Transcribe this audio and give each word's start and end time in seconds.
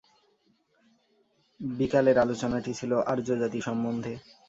বিকালের 1.59 2.17
আলোচনাটি 2.17 2.71
ছিল 2.73 2.91
আর্যজাতি 3.05 3.59
সম্বন্ধে। 3.61 4.13